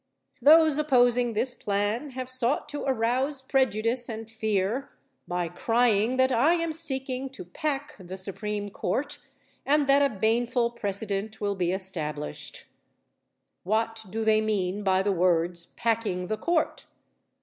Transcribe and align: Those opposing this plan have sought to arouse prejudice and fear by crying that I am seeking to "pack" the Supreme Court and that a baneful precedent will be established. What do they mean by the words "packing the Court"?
Those 0.41 0.79
opposing 0.79 1.33
this 1.33 1.53
plan 1.53 2.09
have 2.17 2.27
sought 2.27 2.67
to 2.69 2.81
arouse 2.85 3.39
prejudice 3.39 4.09
and 4.09 4.27
fear 4.27 4.89
by 5.27 5.47
crying 5.47 6.17
that 6.17 6.31
I 6.31 6.55
am 6.55 6.71
seeking 6.71 7.29
to 7.29 7.45
"pack" 7.45 7.93
the 7.99 8.17
Supreme 8.17 8.69
Court 8.69 9.19
and 9.63 9.85
that 9.85 10.01
a 10.01 10.11
baneful 10.15 10.71
precedent 10.71 11.39
will 11.39 11.53
be 11.53 11.71
established. 11.71 12.65
What 13.61 14.03
do 14.09 14.25
they 14.25 14.41
mean 14.41 14.81
by 14.83 15.03
the 15.03 15.11
words 15.11 15.67
"packing 15.67 16.25
the 16.25 16.37
Court"? 16.37 16.87